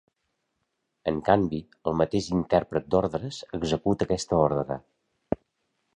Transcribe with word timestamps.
En 1.11 1.19
canvi, 1.27 1.59
el 1.91 1.95
mateix 2.01 2.31
intèrpret 2.37 2.89
d'ordres, 2.95 3.43
executa 3.61 4.09
aquesta 4.11 4.41
ordre. 4.51 4.83